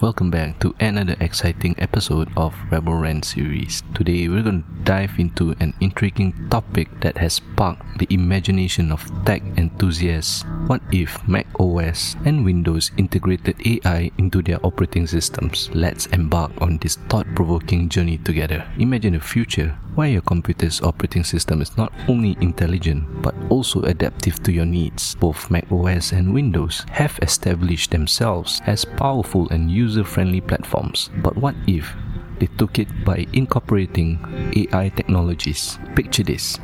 Welcome 0.00 0.30
back 0.30 0.60
to 0.60 0.76
another 0.78 1.16
exciting 1.18 1.74
episode 1.76 2.30
of 2.36 2.54
Rebel 2.70 2.94
Rant 2.94 3.24
series. 3.24 3.82
Today 3.94 4.28
we're 4.28 4.44
going 4.44 4.62
to 4.62 4.84
dive 4.84 5.18
into 5.18 5.56
an 5.58 5.74
intriguing 5.80 6.48
topic 6.50 6.86
that 7.00 7.18
has 7.18 7.42
sparked 7.42 7.98
the 7.98 8.06
imagination 8.08 8.92
of 8.92 9.02
tech 9.24 9.42
enthusiasts. 9.56 10.44
What 10.68 10.82
if 10.92 11.26
Mac 11.26 11.46
OS 11.58 12.14
and 12.26 12.44
Windows 12.44 12.90
integrated 12.98 13.56
AI 13.64 14.10
into 14.18 14.42
their 14.42 14.60
operating 14.60 15.06
systems? 15.06 15.70
Let's 15.72 16.04
embark 16.12 16.52
on 16.60 16.76
this 16.76 16.96
thought-provoking 17.08 17.88
journey 17.88 18.18
together. 18.18 18.68
Imagine 18.76 19.14
a 19.14 19.20
future 19.20 19.78
where 19.94 20.10
your 20.10 20.20
computer's 20.20 20.82
operating 20.82 21.24
system 21.24 21.62
is 21.62 21.74
not 21.78 21.90
only 22.06 22.36
intelligent 22.42 23.22
but 23.22 23.34
also 23.48 23.80
adaptive 23.84 24.42
to 24.42 24.52
your 24.52 24.66
needs. 24.66 25.14
Both 25.14 25.50
Mac 25.50 25.72
OS 25.72 26.12
and 26.12 26.34
Windows 26.34 26.84
have 26.90 27.18
established 27.22 27.90
themselves 27.90 28.60
as 28.66 28.84
powerful 28.84 29.48
and 29.48 29.70
user 29.70 30.04
friendly 30.04 30.42
platforms. 30.42 31.08
But 31.22 31.38
what 31.38 31.56
if 31.66 31.96
they 32.40 32.48
took 32.58 32.78
it 32.78 33.06
by 33.06 33.26
incorporating 33.32 34.20
AI 34.54 34.90
technologies? 34.90 35.78
Picture 35.96 36.24
this 36.24 36.60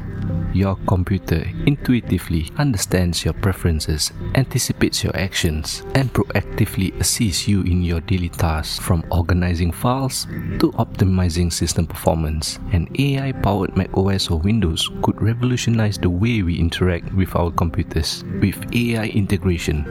your 0.55 0.77
computer 0.87 1.45
intuitively 1.67 2.51
understands 2.59 3.25
your 3.25 3.35
preferences, 3.35 4.13
anticipates 4.35 5.03
your 5.03 5.15
actions, 5.17 5.83
and 5.95 6.13
proactively 6.13 6.99
assists 7.01 7.49
you 7.49 7.63
in 7.63 7.83
your 7.83 8.01
daily 8.01 8.29
tasks 8.29 8.79
from 8.79 9.05
organizing 9.11 9.73
files 9.73 10.27
to 10.59 10.71
optimizing 10.79 11.53
system 11.53 11.87
performance. 11.87 12.59
An 12.73 12.89
AI 12.99 13.33
powered 13.33 13.77
macOS 13.77 14.31
or 14.31 14.39
Windows 14.39 14.91
could 15.03 15.21
revolutionize 15.21 15.99
the 15.99 16.11
way 16.11 16.43
we 16.43 16.59
interact 16.59 17.13
with 17.15 17.35
our 17.35 17.51
computers. 17.51 18.25
With 18.41 18.75
AI 18.75 19.07
integration, 19.07 19.85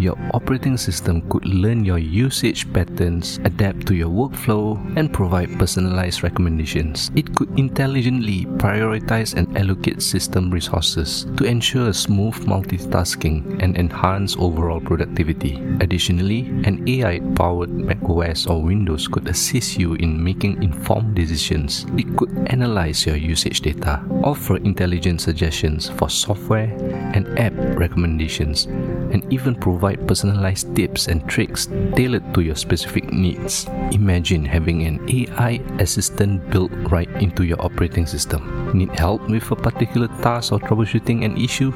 your 0.00 0.16
operating 0.32 0.76
system 0.76 1.28
could 1.28 1.44
learn 1.44 1.84
your 1.84 1.98
usage 1.98 2.70
patterns, 2.72 3.38
adapt 3.44 3.86
to 3.86 3.94
your 3.94 4.08
workflow, 4.08 4.78
and 4.96 5.12
provide 5.12 5.58
personalized 5.58 6.22
recommendations. 6.22 7.10
It 7.14 7.34
could 7.34 7.50
intelligently 7.58 8.46
prioritize 8.56 9.34
and 9.34 9.56
allocate 9.56 10.02
system 10.02 10.50
resources 10.50 11.26
to 11.36 11.44
ensure 11.44 11.92
smooth 11.92 12.34
multitasking 12.46 13.62
and 13.62 13.76
enhance 13.76 14.36
overall 14.38 14.80
productivity. 14.80 15.56
Additionally, 15.80 16.40
an 16.64 16.88
AI 16.88 17.20
powered 17.34 17.70
macOS 17.70 18.46
or 18.46 18.62
Windows 18.62 19.08
could 19.08 19.28
assist 19.28 19.78
you 19.78 19.94
in 19.94 20.22
making 20.22 20.62
informed 20.62 21.14
decisions. 21.14 21.86
It 21.96 22.16
could 22.16 22.30
analyze 22.46 23.04
your 23.04 23.16
usage 23.16 23.60
data, 23.60 24.02
offer 24.24 24.56
intelligent 24.56 25.20
suggestions 25.20 25.88
for 25.88 26.08
software 26.08 26.70
and 27.14 27.38
app 27.38 27.52
recommendations, 27.78 28.64
and 28.64 29.20
even 29.32 29.54
provide 29.54 29.89
provide 29.90 30.08
personalized 30.08 30.74
tips 30.76 31.08
and 31.08 31.26
tricks 31.28 31.68
tailored 31.96 32.34
to 32.34 32.40
your 32.40 32.54
specific 32.54 33.12
needs. 33.12 33.66
Imagine 33.92 34.44
having 34.44 34.86
an 34.86 34.98
AI 35.08 35.60
assistant 35.78 36.48
built 36.50 36.72
right 36.90 37.10
into 37.20 37.44
your 37.44 37.60
operating 37.62 38.06
system. 38.06 38.70
Need 38.72 38.90
help 38.90 39.28
with 39.28 39.50
a 39.50 39.56
particular 39.56 40.08
task 40.22 40.52
or 40.52 40.60
troubleshooting 40.60 41.24
an 41.24 41.36
issue? 41.36 41.72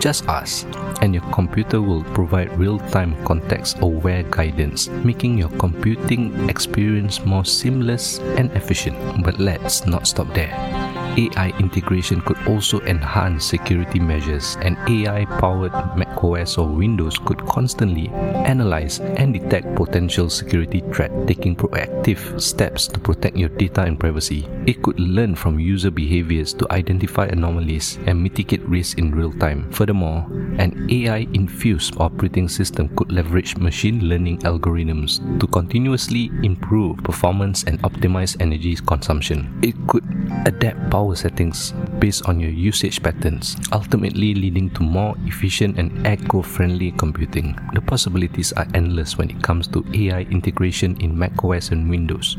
Just 0.00 0.26
ask, 0.26 0.66
and 1.02 1.14
your 1.14 1.24
computer 1.32 1.80
will 1.80 2.04
provide 2.14 2.58
real 2.58 2.78
time 2.90 3.14
context 3.24 3.78
aware 3.80 4.24
guidance, 4.24 4.88
making 5.04 5.38
your 5.38 5.50
computing 5.58 6.48
experience 6.48 7.24
more 7.24 7.44
seamless 7.44 8.18
and 8.38 8.50
efficient. 8.52 8.96
But 9.24 9.38
let's 9.38 9.86
not 9.86 10.06
stop 10.06 10.32
there. 10.34 10.91
AI 11.16 11.52
integration 11.58 12.20
could 12.22 12.38
also 12.46 12.80
enhance 12.82 13.44
security 13.44 13.98
measures. 13.98 14.56
An 14.62 14.76
AI 14.88 15.24
powered 15.38 15.72
macOS 15.96 16.58
or 16.58 16.66
Windows 16.68 17.18
could 17.18 17.44
constantly 17.46 18.08
analyze 18.08 19.00
and 19.00 19.32
detect 19.32 19.74
potential 19.76 20.30
security 20.30 20.82
threats, 20.92 21.14
taking 21.26 21.54
proactive 21.54 22.40
steps 22.40 22.88
to 22.88 22.98
protect 22.98 23.36
your 23.36 23.50
data 23.50 23.82
and 23.82 23.98
privacy. 23.98 24.48
It 24.64 24.80
could 24.82 25.00
learn 25.00 25.34
from 25.34 25.58
user 25.58 25.90
behaviors 25.90 26.54
to 26.54 26.70
identify 26.70 27.26
anomalies 27.26 27.98
and 28.06 28.22
mitigate 28.22 28.62
risks 28.62 28.94
in 28.94 29.10
real 29.10 29.32
time. 29.32 29.66
Furthermore, 29.72 30.24
an 30.58 30.86
AI 30.88 31.26
infused 31.34 31.96
operating 31.98 32.48
system 32.48 32.88
could 32.94 33.10
leverage 33.10 33.56
machine 33.56 34.06
learning 34.06 34.38
algorithms 34.46 35.18
to 35.40 35.46
continuously 35.48 36.30
improve 36.44 37.02
performance 37.02 37.64
and 37.64 37.82
optimize 37.82 38.36
energy 38.38 38.76
consumption. 38.76 39.50
It 39.62 39.74
could 39.88 40.06
adapt 40.46 40.90
power 40.90 41.16
settings 41.16 41.72
based 41.98 42.28
on 42.28 42.38
your 42.38 42.50
usage 42.50 43.02
patterns, 43.02 43.56
ultimately 43.72 44.34
leading 44.34 44.70
to 44.70 44.82
more 44.82 45.16
efficient 45.26 45.78
and 45.78 46.06
eco 46.06 46.40
friendly 46.40 46.92
computing. 46.92 47.58
The 47.74 47.80
possibilities 47.80 48.52
are 48.52 48.66
endless 48.74 49.18
when 49.18 49.30
it 49.30 49.42
comes 49.42 49.66
to 49.68 49.84
AI 49.92 50.20
integration 50.30 50.96
in 51.00 51.18
macOS 51.18 51.70
and 51.70 51.90
Windows. 51.90 52.36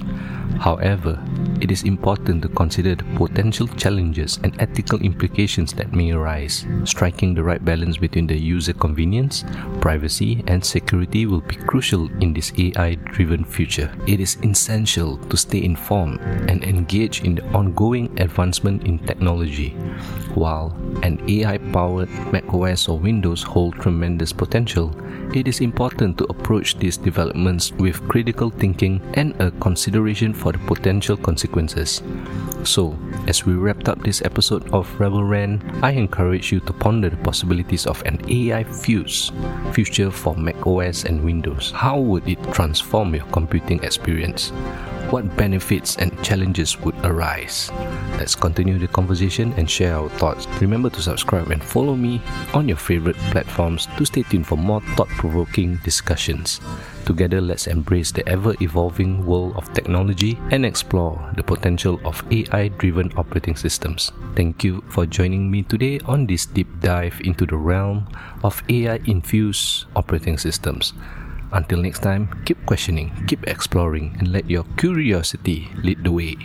However, 0.60 1.20
it 1.60 1.72
is 1.72 1.84
important 1.84 2.13
to 2.16 2.48
consider 2.50 2.96
the 2.96 3.04
potential 3.16 3.68
challenges 3.68 4.40
and 4.44 4.60
ethical 4.62 5.00
implications 5.00 5.74
that 5.74 5.94
may 5.94 6.12
arise. 6.12 6.66
Striking 6.86 7.34
the 7.34 7.44
right 7.44 7.64
balance 7.64 7.98
between 7.98 8.28
the 8.28 8.38
user 8.38 8.74
convenience, 8.74 9.44
privacy, 9.82 10.44
and 10.48 10.64
security 10.64 11.26
will 11.26 11.42
be 11.42 11.56
crucial 11.56 12.10
in 12.22 12.34
this 12.34 12.52
AI 12.58 12.96
driven 12.96 13.44
future. 13.44 13.92
It 14.08 14.20
is 14.20 14.38
essential 14.44 15.18
to 15.18 15.38
stay 15.38 15.64
informed 15.64 16.20
and 16.50 16.64
engage 16.64 17.24
in 17.24 17.36
the 17.36 17.46
ongoing 17.52 18.20
advancement 18.20 18.84
in 18.84 19.00
technology. 19.00 19.70
While 20.36 20.76
an 21.02 21.20
AI 21.28 21.58
powered 21.58 22.10
macOS 22.32 22.88
or 22.88 23.00
Windows 23.00 23.44
hold 23.44 23.76
tremendous 23.76 24.32
potential, 24.32 24.94
it 25.34 25.48
is 25.48 25.62
important 25.62 26.18
to 26.20 26.26
approach 26.26 26.78
these 26.78 26.96
developments 26.96 27.72
with 27.72 28.08
critical 28.08 28.52
thinking 28.52 29.02
and 29.16 29.34
a 29.42 29.50
consideration 29.60 30.32
for 30.32 30.52
the 30.52 30.60
potential 30.60 31.18
consequences. 31.18 32.03
So, 32.64 32.98
as 33.28 33.46
we 33.46 33.54
wrapped 33.54 33.90
up 33.90 34.02
this 34.04 34.22
episode 34.24 34.70
of 34.74 34.88
Rebel 35.00 35.24
Rant, 35.24 35.62
I 35.84 35.92
encourage 35.92 36.52
you 36.52 36.60
to 36.62 36.74
ponder 36.74 37.10
the 37.10 37.18
possibilities 37.18 37.86
of 37.86 38.02
an 38.06 38.22
AI 38.30 38.64
fused 38.64 39.34
future 39.74 40.10
for 40.10 40.36
macOS 40.36 41.04
and 41.04 41.24
Windows. 41.24 41.72
How 41.72 42.00
would 42.00 42.28
it 42.28 42.42
transform 42.54 43.16
your 43.16 43.26
computing 43.26 43.84
experience? 43.84 44.54
What 45.14 45.38
benefits 45.38 45.96
and 45.98 46.10
challenges 46.24 46.80
would 46.80 46.96
arise. 47.06 47.70
Let's 48.18 48.34
continue 48.34 48.80
the 48.80 48.88
conversation 48.88 49.54
and 49.58 49.70
share 49.70 49.96
our 49.96 50.10
thoughts. 50.18 50.48
Remember 50.60 50.90
to 50.90 51.04
subscribe 51.04 51.52
and 51.52 51.64
follow 51.64 51.96
me 51.96 52.20
on 52.56 52.68
your 52.68 52.78
favorite 52.78 53.16
platforms 53.30 53.88
to 53.96 54.06
stay 54.06 54.24
tuned 54.24 54.48
for 54.48 54.58
more 54.58 54.82
thought 54.98 55.10
provoking 55.10 55.76
discussions. 55.84 56.60
Together, 57.06 57.42
let's 57.42 57.68
embrace 57.68 58.12
the 58.12 58.28
ever 58.28 58.56
evolving 58.60 59.24
world 59.24 59.56
of 59.56 59.72
technology 59.76 60.40
and 60.50 60.66
explore 60.66 61.22
the 61.38 61.44
potential 61.44 62.02
of 62.06 62.24
AI 62.32 62.70
driven 62.70 63.14
operating 63.16 63.56
systems. 63.56 64.12
Thank 64.36 64.64
you 64.64 64.84
for 64.90 65.06
joining 65.06 65.52
me 65.52 65.62
today 65.62 66.00
on 66.06 66.26
this 66.26 66.48
deep 66.48 66.80
dive 66.80 67.22
into 67.24 67.46
the 67.46 67.58
realm 67.58 68.08
of 68.42 68.64
AI 68.68 69.00
infused 69.06 69.86
operating 69.96 70.40
systems. 70.40 70.94
Until 71.54 71.86
next 71.86 72.02
time, 72.02 72.28
keep 72.46 72.58
questioning, 72.66 73.14
keep 73.28 73.46
exploring, 73.46 74.18
and 74.18 74.34
let 74.34 74.50
your 74.50 74.66
curiosity 74.76 75.70
lead 75.78 76.04
the 76.04 76.12
way. 76.12 76.36